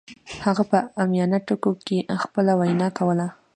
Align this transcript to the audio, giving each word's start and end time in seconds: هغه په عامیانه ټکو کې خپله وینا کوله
هغه 0.45 0.63
په 0.69 0.77
عامیانه 0.99 1.39
ټکو 1.47 1.71
کې 1.85 1.97
خپله 2.23 2.51
وینا 2.59 2.87
کوله 2.97 3.27